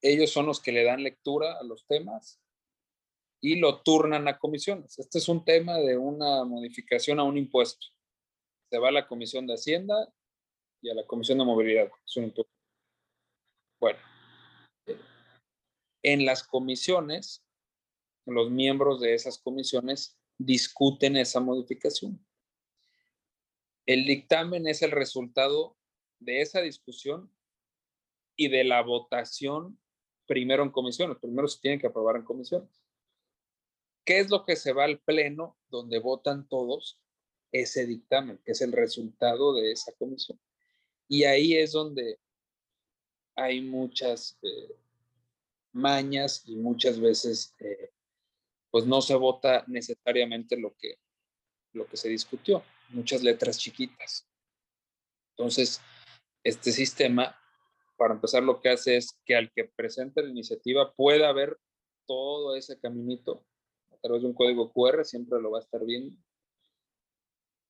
Ellos 0.00 0.30
son 0.30 0.46
los 0.46 0.60
que 0.60 0.72
le 0.72 0.84
dan 0.84 1.02
lectura 1.02 1.58
a 1.58 1.64
los 1.64 1.86
temas 1.86 2.40
y 3.40 3.56
lo 3.56 3.82
turnan 3.82 4.28
a 4.28 4.38
comisiones. 4.38 4.98
Este 4.98 5.18
es 5.18 5.28
un 5.28 5.44
tema 5.44 5.78
de 5.78 5.96
una 5.96 6.44
modificación 6.44 7.20
a 7.20 7.24
un 7.24 7.36
impuesto. 7.36 7.86
Se 8.70 8.78
va 8.78 8.88
a 8.88 8.92
la 8.92 9.06
Comisión 9.06 9.46
de 9.46 9.54
Hacienda 9.54 10.12
y 10.82 10.90
a 10.90 10.94
la 10.94 11.06
Comisión 11.06 11.38
de 11.38 11.44
Movilidad. 11.44 11.90
Bueno, 13.80 13.98
en 16.02 16.24
las 16.24 16.42
comisiones, 16.42 17.44
los 18.26 18.50
miembros 18.50 19.00
de 19.00 19.14
esas 19.14 19.38
comisiones 19.38 20.18
discuten 20.38 21.16
esa 21.16 21.40
modificación. 21.40 22.24
El 23.86 24.04
dictamen 24.04 24.66
es 24.66 24.82
el 24.82 24.90
resultado 24.90 25.76
de 26.18 26.42
esa 26.42 26.60
discusión 26.60 27.32
y 28.36 28.48
de 28.48 28.64
la 28.64 28.82
votación 28.82 29.80
primero 30.26 30.62
en 30.62 30.70
comisiones. 30.70 31.16
Primero 31.18 31.48
se 31.48 31.60
tiene 31.60 31.78
que 31.78 31.86
aprobar 31.86 32.16
en 32.16 32.24
comisiones. 32.24 32.82
¿Qué 34.04 34.20
es 34.20 34.30
lo 34.30 34.44
que 34.44 34.56
se 34.56 34.72
va 34.72 34.84
al 34.84 35.00
pleno 35.00 35.58
donde 35.68 35.98
votan 35.98 36.46
todos 36.48 37.00
ese 37.52 37.86
dictamen, 37.86 38.38
que 38.44 38.52
es 38.52 38.60
el 38.60 38.72
resultado 38.72 39.54
de 39.54 39.72
esa 39.72 39.92
comisión? 39.92 40.38
Y 41.08 41.24
ahí 41.24 41.56
es 41.56 41.72
donde 41.72 42.18
hay 43.34 43.60
muchas 43.60 44.38
eh, 44.42 44.76
mañas 45.72 46.42
y 46.46 46.56
muchas 46.56 47.00
veces 47.00 47.54
eh, 47.60 47.90
pues 48.70 48.86
no 48.86 49.00
se 49.00 49.14
vota 49.14 49.64
necesariamente 49.66 50.58
lo 50.58 50.76
que, 50.76 50.98
lo 51.72 51.86
que 51.86 51.96
se 51.96 52.08
discutió 52.08 52.62
muchas 52.90 53.22
letras 53.22 53.58
chiquitas. 53.58 54.26
Entonces, 55.36 55.80
este 56.42 56.72
sistema, 56.72 57.36
para 57.96 58.14
empezar, 58.14 58.42
lo 58.42 58.60
que 58.60 58.70
hace 58.70 58.96
es 58.96 59.18
que 59.24 59.36
al 59.36 59.50
que 59.52 59.64
presente 59.64 60.22
la 60.22 60.30
iniciativa 60.30 60.92
pueda 60.94 61.32
ver 61.32 61.58
todo 62.06 62.56
ese 62.56 62.78
caminito 62.78 63.44
a 63.90 63.96
través 63.98 64.22
de 64.22 64.28
un 64.28 64.34
código 64.34 64.72
QR, 64.72 65.04
siempre 65.04 65.40
lo 65.40 65.50
va 65.50 65.58
a 65.58 65.62
estar 65.62 65.84
viendo. 65.84 66.16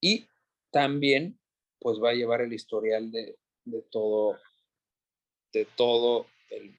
Y 0.00 0.28
también, 0.70 1.38
pues 1.78 1.98
va 2.02 2.11
a 2.11 2.14
llevar 2.14 2.40
el 2.40 2.52
historial 2.52 3.11
de, 3.11 3.37
todo, 3.90 4.38
de 5.52 5.64
todo 5.76 6.26
el, 6.50 6.78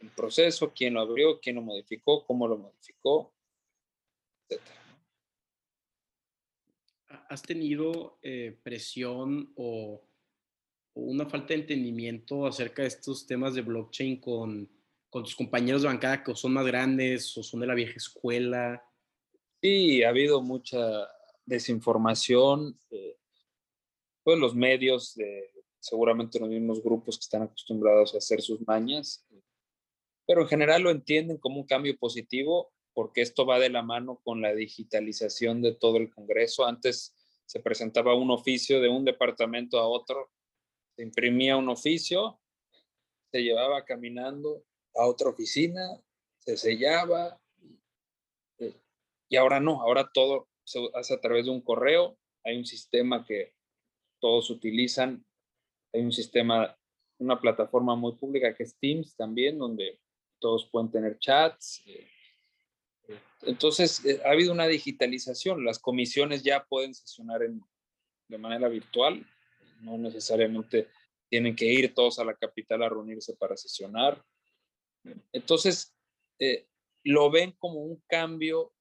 el 0.00 0.10
proceso, 0.10 0.72
quién 0.74 0.94
lo 0.94 1.00
abrió, 1.00 1.40
quién 1.40 1.56
lo 1.56 1.62
modificó, 1.62 2.24
cómo 2.24 2.46
lo 2.46 2.58
modificó, 2.58 3.32
etc. 4.48 4.62
¿Has 7.28 7.42
tenido 7.42 8.18
eh, 8.22 8.58
presión 8.62 9.52
o, 9.56 10.02
una 10.94 11.26
falta 11.26 11.48
de 11.48 11.60
entendimiento 11.60 12.46
acerca 12.46 12.82
de 12.82 12.88
estos 12.88 13.26
temas 13.26 13.54
de 13.54 13.62
blockchain 13.62 14.20
con, 14.20 14.68
con 15.08 15.22
tus 15.22 15.36
compañeros 15.36 15.82
de 15.82 15.88
bancada 15.88 16.24
que 16.24 16.34
son 16.34 16.52
más 16.52 16.66
grandes 16.66 17.36
o 17.36 17.42
son 17.42 17.60
de 17.60 17.66
la 17.66 17.74
vieja 17.74 17.94
escuela? 17.94 18.82
Sí, 19.60 20.02
ha 20.02 20.08
habido 20.08 20.42
mucha 20.42 21.08
desinformación. 21.48 22.78
Eh, 22.90 23.16
pues 24.22 24.38
los 24.38 24.54
medios, 24.54 25.16
seguramente 25.80 26.38
los 26.38 26.50
mismos 26.50 26.82
grupos 26.82 27.16
que 27.16 27.22
están 27.22 27.42
acostumbrados 27.42 28.14
a 28.14 28.18
hacer 28.18 28.42
sus 28.42 28.60
mañas, 28.66 29.26
pero 30.26 30.42
en 30.42 30.48
general 30.48 30.82
lo 30.82 30.90
entienden 30.90 31.38
como 31.38 31.60
un 31.60 31.66
cambio 31.66 31.96
positivo 31.98 32.70
porque 32.92 33.22
esto 33.22 33.46
va 33.46 33.58
de 33.58 33.70
la 33.70 33.82
mano 33.82 34.20
con 34.22 34.42
la 34.42 34.52
digitalización 34.54 35.62
de 35.62 35.74
todo 35.74 35.96
el 35.96 36.10
Congreso. 36.10 36.66
Antes 36.66 37.14
se 37.46 37.60
presentaba 37.60 38.14
un 38.14 38.30
oficio 38.30 38.80
de 38.82 38.88
un 38.88 39.04
departamento 39.04 39.78
a 39.78 39.88
otro, 39.88 40.30
se 40.96 41.04
imprimía 41.04 41.56
un 41.56 41.68
oficio, 41.68 42.38
se 43.30 43.42
llevaba 43.42 43.84
caminando 43.84 44.64
a 44.94 45.06
otra 45.06 45.30
oficina, 45.30 45.80
se 46.38 46.56
sellaba, 46.56 47.40
y 49.28 49.36
ahora 49.36 49.60
no, 49.60 49.82
ahora 49.82 50.10
todo 50.12 50.48
se 50.68 50.86
hace 50.94 51.14
a 51.14 51.20
través 51.20 51.46
de 51.46 51.50
un 51.50 51.62
correo, 51.62 52.18
hay 52.44 52.58
un 52.58 52.66
sistema 52.66 53.24
que 53.24 53.54
todos 54.20 54.50
utilizan, 54.50 55.24
hay 55.92 56.02
un 56.02 56.12
sistema, 56.12 56.76
una 57.18 57.40
plataforma 57.40 57.96
muy 57.96 58.12
pública 58.12 58.54
que 58.54 58.64
es 58.64 58.76
Teams 58.78 59.16
también, 59.16 59.58
donde 59.58 59.98
todos 60.38 60.68
pueden 60.70 60.90
tener 60.90 61.18
chats. 61.18 61.82
Eh, 61.86 62.06
entonces, 63.42 64.04
eh, 64.04 64.20
ha 64.24 64.32
habido 64.32 64.52
una 64.52 64.66
digitalización. 64.66 65.64
Las 65.64 65.78
comisiones 65.78 66.42
ya 66.42 66.64
pueden 66.64 66.94
sesionar 66.94 67.40
de 68.28 68.38
manera 68.38 68.68
virtual. 68.68 69.26
No 69.80 69.96
necesariamente 69.96 70.88
tienen 71.30 71.56
que 71.56 71.66
ir 71.66 71.94
todos 71.94 72.18
a 72.18 72.24
la 72.24 72.34
capital 72.34 72.82
a 72.82 72.88
reunirse 72.88 73.34
para 73.36 73.56
sesionar. 73.56 74.22
Entonces, 75.32 75.94
eh, 76.38 76.66
lo 77.04 77.30
ven 77.30 77.52
como 77.52 77.80
un 77.80 78.02
cambio 78.06 78.74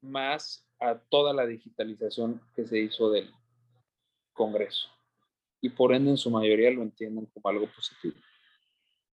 más 0.00 0.66
a 0.78 0.98
toda 0.98 1.32
la 1.32 1.46
digitalización 1.46 2.40
que 2.54 2.66
se 2.66 2.78
hizo 2.78 3.10
del 3.10 3.30
Congreso. 4.32 4.88
Y 5.60 5.70
por 5.70 5.94
ende, 5.94 6.10
en 6.10 6.16
su 6.16 6.30
mayoría 6.30 6.70
lo 6.70 6.82
entienden 6.82 7.26
como 7.26 7.48
algo 7.48 7.66
positivo. 7.74 8.16